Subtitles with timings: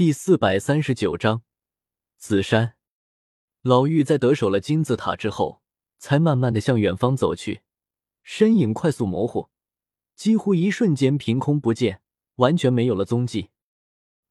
[0.00, 1.42] 第四百三十九章
[2.16, 2.72] 紫山。
[3.60, 5.60] 老妪在得手了金字塔之后，
[5.98, 7.60] 才慢慢的向远方走去，
[8.22, 9.50] 身影快速模糊，
[10.16, 12.00] 几乎一瞬间凭空不见，
[12.36, 13.50] 完全没有了踪迹。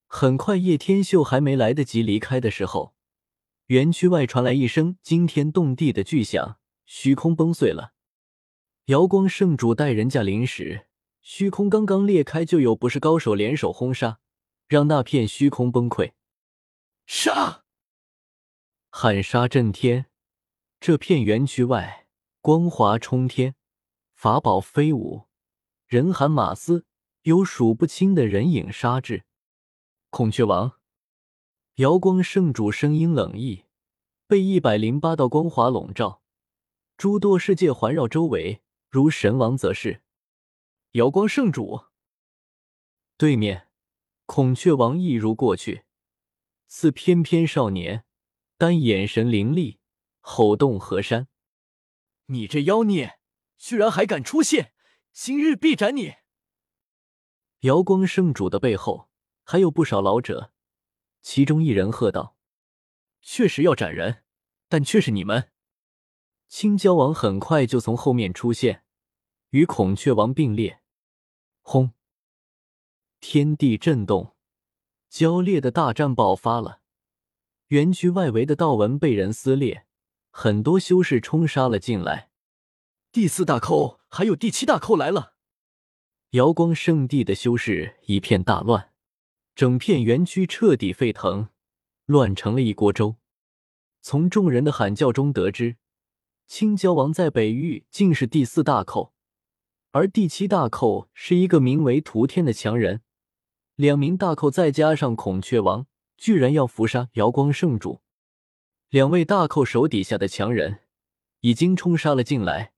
[0.08, 2.96] 很快，叶天秀还没来得及离开的时候，
[3.68, 6.58] 园区外传来一声惊天动地的巨响，
[6.88, 7.94] 虚空崩碎了。
[8.86, 10.88] 瑶光圣主带人驾临时，
[11.22, 14.20] 虚空刚刚裂开，就有不是高手联手轰杀。
[14.70, 16.14] 让那片虚空崩溃，
[17.08, 17.64] 杀！
[18.92, 20.06] 喊杀震天。
[20.80, 22.08] 这片园区外，
[22.40, 23.56] 光华冲天，
[24.14, 25.28] 法宝飞舞，
[25.88, 26.86] 人喊马嘶，
[27.24, 29.26] 有数不清的人影杀至。
[30.12, 30.80] 孔雀王，
[31.78, 33.66] 瑶光圣主声音冷意，
[34.28, 36.22] 被一百零八道光华笼罩，
[36.96, 40.04] 诸多世界环绕周围，如神王则是。
[40.92, 41.86] 瑶光圣主，
[43.18, 43.66] 对面。
[44.32, 45.86] 孔雀王一如过去，
[46.68, 48.06] 似翩翩少年，
[48.60, 49.80] 但眼神凌厉，
[50.20, 51.28] 吼动河山。
[52.28, 53.20] 你这妖孽，
[53.58, 54.76] 居然还敢出现！
[55.12, 56.14] 今日必斩你！
[57.62, 59.10] 瑶光圣主的背后
[59.44, 60.54] 还有不少老者，
[61.24, 62.38] 其中一人喝道
[63.22, 64.24] ：“确实要斩人，
[64.68, 65.50] 但却是你们！”
[66.48, 68.86] 青蛟王很快就从后面出现，
[69.50, 70.84] 与孔雀王并列，
[71.62, 71.94] 轰！
[73.22, 74.34] 天地震动，
[75.10, 76.80] 交烈的大战爆发了。
[77.68, 79.86] 园区外围的道纹被人撕裂，
[80.32, 82.32] 很多修士冲杀了进来。
[83.12, 85.34] 第四大寇还有第七大寇来了！
[86.32, 88.94] 瑶光圣地的修士一片大乱，
[89.54, 91.50] 整片园区彻底沸腾，
[92.06, 93.18] 乱成了一锅粥。
[94.02, 95.76] 从众人的喊叫中得知，
[96.48, 99.14] 青蛟王在北域竟是第四大寇，
[99.92, 103.02] 而第七大寇是一个名为屠天的强人。
[103.80, 108.02] 两名大寇再加上孔雀王，居然要伏杀瑶光圣主。
[108.90, 110.80] 两位大寇手底下的强人
[111.40, 112.74] 已经冲杀了进来，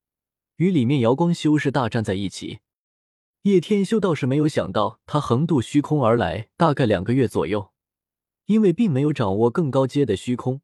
[0.58, 2.60] 与里面瑶光修士大战在一起。
[3.42, 7.72] 叶天修倒是没有想到，他横渡虚空而来，大概两个月左右，
[8.46, 10.62] 因为并没有掌握更高阶的虚空，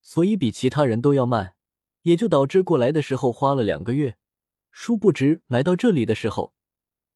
[0.00, 1.56] 所以比其他人都要慢，
[2.04, 4.16] 也就导致过来的时候花了两个月。
[4.70, 6.54] 殊不知来到这里的时候。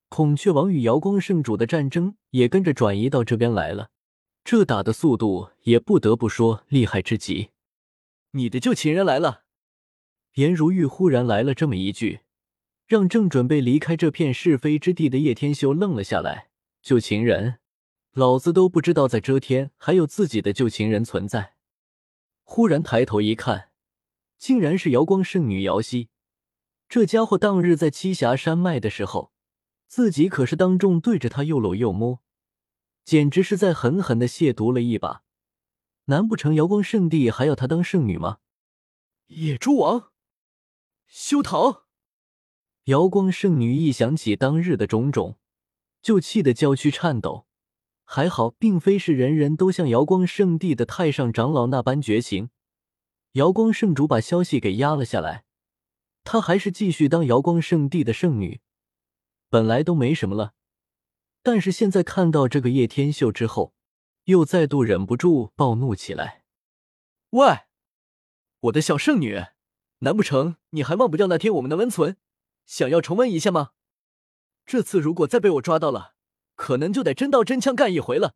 [0.08, 3.90] 孔雀王与瑶光圣主的战争也跟着转移到这边来了，
[4.42, 7.50] 这打的速度也不得不说厉害之极。
[8.32, 9.44] 你的旧情人来了！
[10.34, 12.20] 颜如玉忽然来了这么一句，
[12.86, 16.48] 让正准备离开这片是非之地的叶天修愣了下来。
[16.82, 17.58] 旧情人，
[18.12, 21.54] 老子都不知道在遮天还有自己的旧情人存在。
[22.42, 23.70] 忽然抬头一看，
[24.38, 26.08] 竟然是瑶光圣女瑶溪。
[26.88, 29.32] 这家伙当日在栖霞山脉的时候。
[29.88, 32.20] 自己可是当众对着他又搂又摸，
[33.04, 35.22] 简直是在狠狠的亵渎了一把。
[36.04, 38.38] 难不成瑶光圣地还要他当圣女吗？
[39.28, 40.12] 野猪王，
[41.06, 41.84] 修唐！
[42.84, 45.38] 瑶光圣女一想起当日的种种，
[46.00, 47.46] 就气得娇躯颤抖。
[48.04, 52.50] 还好，并非是人人都像瑶光圣地的太上长老那般绝情。
[53.32, 55.44] 瑶光圣主把消息给压了下来，
[56.24, 58.60] 她还是继续当瑶光圣地的圣女。
[59.48, 60.54] 本来都没什么了，
[61.42, 63.74] 但是现在看到这个叶天秀之后，
[64.24, 66.44] 又再度忍不住暴怒起来。
[67.30, 67.60] 喂，
[68.60, 69.42] 我的小圣女，
[70.00, 72.16] 难不成你还忘不掉那天我们的温存，
[72.66, 73.72] 想要重温一下吗？
[74.66, 76.14] 这次如果再被我抓到了，
[76.54, 78.34] 可能就得真刀真枪干一回了，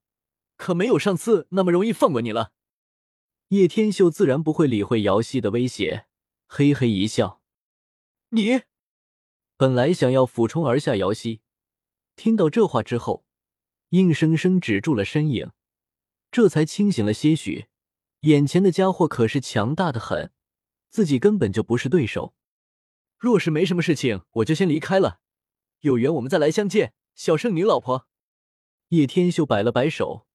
[0.57, 2.53] 可没有上次那么容易放过你了。
[3.49, 6.07] 叶天秀自然不会理会瑶溪的威胁，
[6.47, 7.43] 嘿嘿一笑
[8.31, 8.63] ：“你。”
[9.63, 11.41] 本来想要俯冲而下，姚希
[12.17, 13.25] 听到这话之后，
[13.91, 15.53] 硬生生止住了身影，
[16.33, 17.67] 这才清醒了些许。
[18.23, 20.33] 眼前的家伙可是强大的很，
[20.91, 22.35] 自己根本就不是对手。
[23.17, 25.21] 若是没什么事情，我就先离开了。
[25.83, 28.09] 有缘我们再来相见，小圣女老婆。
[28.89, 30.27] 叶天秀摆了摆手，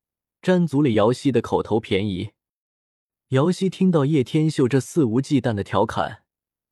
[0.41, 2.31] 占足了姚希的口头便宜。
[3.31, 6.23] 姚希听到叶天秀这肆无忌惮的调侃，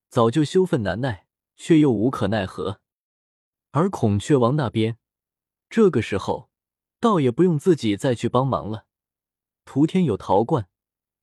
[0.07, 1.24] 早就羞愤难耐。
[1.55, 2.81] 却又无可奈何，
[3.71, 4.97] 而孔雀王那边，
[5.69, 6.49] 这个时候
[6.99, 8.85] 倒也不用自己再去帮忙了。
[9.65, 10.67] 涂天有陶罐，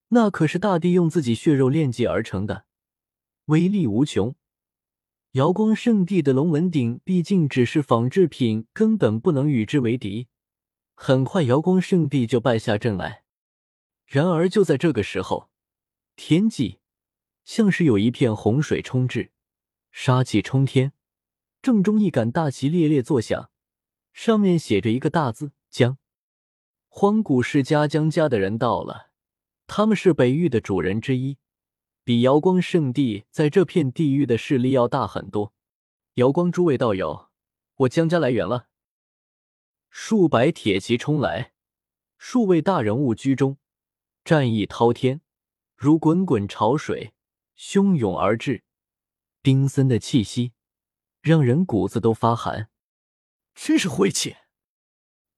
[0.08, 2.64] 那可是大帝用自己血肉炼制而成的，
[3.46, 4.34] 威力无穷。
[5.32, 10.29] 瑶光圣地的龙纹鼎毕竟只是仿制品，根本不能与之为敌。
[10.94, 13.25] 很快，瑶光圣地就败下阵来。
[14.05, 15.49] 然而就在这个时候，
[16.17, 16.81] 天际
[17.44, 19.31] 像是有一片洪水冲至。
[19.94, 20.94] 杀气冲天，
[21.61, 23.50] 正中一杆大旗猎猎作响，
[24.15, 25.99] 上面写着一个大字“将”。
[26.89, 29.11] 荒古世家江家的人到了，
[29.67, 31.37] 他们是北域的主人之一，
[32.03, 35.53] 比瑶光圣地在这片地域的势力要大很多。
[36.15, 37.29] 瑶光诸位道友，
[37.77, 38.69] 我江家来援了。
[39.91, 41.53] 数百铁骑冲来，
[42.17, 43.59] 数位大人物居中，
[44.25, 45.21] 战意滔天，
[45.77, 47.12] 如滚滚潮水，
[47.56, 48.65] 汹涌而至，
[49.43, 50.53] 冰森的气息
[51.21, 52.71] 让人骨子都发寒，
[53.56, 54.37] 真是晦气！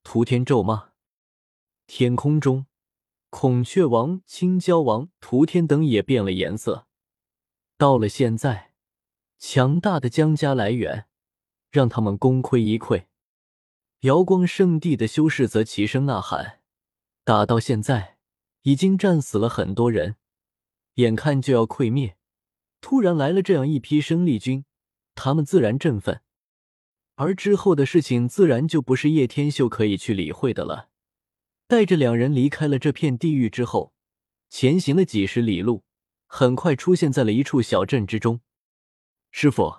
[0.03, 0.91] 屠天咒骂。
[1.87, 2.67] 天空中，
[3.31, 6.87] 孔雀王、青蛟王、涂天等也变了颜色。
[7.79, 8.75] 到了现在，
[9.39, 11.07] 强大的江家来源
[11.71, 13.07] 让他们功亏一篑。
[14.01, 16.61] 瑶光圣地的修士则齐声呐喊
[17.25, 18.19] ：“打到现在，
[18.63, 20.17] 已经战死了很多人，
[20.97, 22.19] 眼看就要溃灭。
[22.85, 24.67] 突然来了这样一批生力军，
[25.15, 26.21] 他们自然振奋。
[27.15, 30.91] 而之后的事情，自然就不是叶天秀可以去理会的了。”
[31.67, 33.95] 带着两人离开了这片地狱之后，
[34.51, 35.83] 前行了几十里路，
[36.27, 38.43] 很快出现在了一处小镇之中。
[39.31, 39.77] 师傅，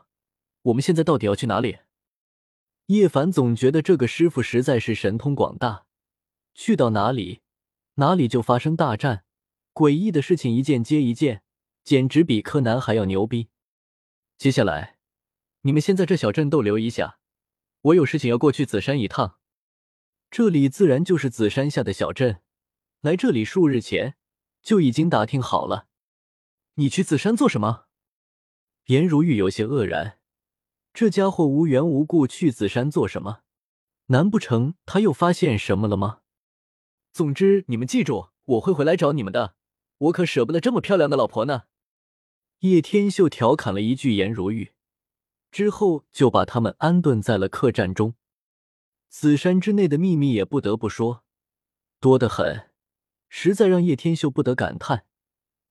[0.63, 1.77] 我们现在到底要去哪里？
[2.87, 5.85] 叶凡总觉得这个师傅实在是神通广大，
[6.55, 7.41] 去到哪里，
[7.97, 9.25] 哪里就发生大战，
[9.75, 11.43] 诡异的事情一件接一件，
[11.85, 13.49] 简直比柯南还要牛逼。
[14.39, 14.97] 接下来，
[15.61, 17.19] 你们先在这小镇逗留一下，
[17.81, 19.37] 我有事情要过去紫山一趟。
[20.31, 22.41] 这里自然就是紫山下的小镇，
[23.01, 24.15] 来这里数日前
[24.63, 25.85] 就已经打听好了。
[26.73, 27.85] 你去紫山做什么？
[28.87, 30.17] 颜如玉有些愕然，
[30.91, 33.41] 这家伙无缘无故去紫山做什么？
[34.07, 36.21] 难不成他又发现什么了吗？
[37.13, 39.55] 总之，你们记住，我会回来找你们的。
[39.99, 41.65] 我可舍不得这么漂亮的老婆呢。
[42.65, 44.73] 叶天秀调侃了一句颜如玉，
[45.51, 48.15] 之后就把他们安顿在了客栈中。
[49.07, 51.23] 紫山之内的秘密也不得不说
[51.99, 52.71] 多得很，
[53.29, 55.05] 实在让叶天秀不得感叹。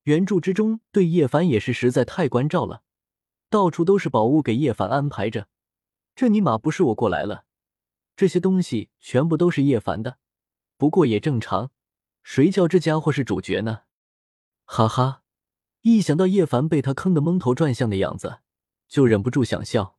[0.05, 2.85] 原著之中对叶凡也是实在太关照了，
[3.51, 5.49] 到处都是宝物给叶凡安排着。
[6.15, 7.45] 这尼玛不是我过来了，
[8.15, 10.19] 这些东西全部都是叶凡的。
[10.77, 11.73] 不过也正常，
[12.23, 13.81] 谁叫这家伙是主角呢？
[14.65, 15.23] 哈哈，
[15.85, 18.39] 一想到叶凡被他坑得蒙头转向的样子，
[18.89, 19.99] 就忍不住想笑。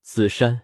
[0.00, 0.62] 紫山，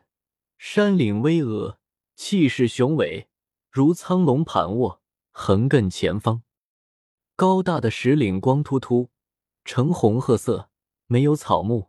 [0.57, 1.77] 山岭巍峨。
[2.17, 3.29] 气势雄伟，
[3.71, 6.43] 如苍龙盘卧，横亘前方。
[7.35, 9.11] 高大的石岭光秃秃，
[9.65, 10.71] 呈红褐色，
[11.07, 11.89] 没有草木，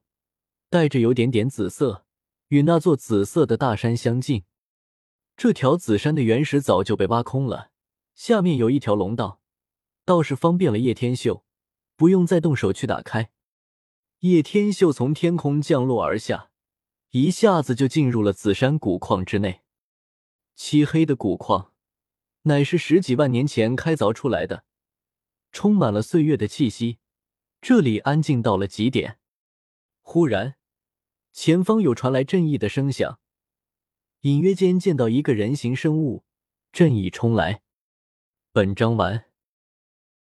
[0.70, 2.06] 带着有点点紫色，
[2.48, 4.46] 与那座紫色的大山相近。
[5.36, 7.72] 这条紫山的原石早就被挖空了，
[8.16, 9.42] 下面有一条龙道，
[10.06, 11.44] 倒是方便了叶天秀，
[12.02, 13.30] 不用再动手去打开。
[14.22, 16.50] 叶天秀从天空降落而下，
[17.12, 19.62] 一下子就进入了紫山古矿之内。
[20.56, 21.74] 漆黑的古矿，
[22.42, 24.64] 乃是十几万年前开凿出来的，
[25.52, 26.98] 充满了岁月的气息。
[27.62, 29.20] 这里安静到了极点。
[30.02, 30.56] 忽然，
[31.32, 33.20] 前方有传来震异的声响，
[34.22, 36.24] 隐约间见到一个人形生物，
[36.72, 37.62] 正义冲来。
[38.52, 39.31] 本章完。